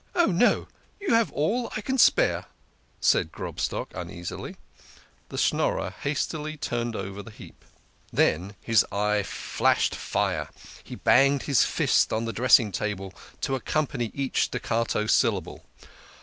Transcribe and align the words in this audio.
"Oh, 0.15 0.25
no 0.25 0.67
you 0.99 1.13
have 1.13 1.31
all 1.31 1.69
I 1.75 1.81
can 1.81 1.99
spare 1.99 2.31
there," 2.41 2.45
said 3.01 3.31
Grob 3.31 3.59
stock 3.59 3.91
uneasily. 3.93 4.57
The 5.29 5.37
Schnorrer 5.37 5.91
hastily 5.91 6.57
turned 6.57 6.95
over 6.95 7.21
the 7.21 7.29
heap. 7.29 7.63
Then 8.11 8.55
his 8.61 8.83
eye 8.91 9.21
flashed 9.21 9.93
fire; 9.93 10.49
he 10.83 10.95
banged 10.95 11.43
his 11.43 11.63
fist 11.65 12.11
on 12.11 12.25
the 12.25 12.33
dressing 12.33 12.71
table 12.71 13.13
to 13.41 13.53
accompany 13.53 14.09
each 14.15 14.45
staccato 14.45 15.05
syllable. 15.05 15.65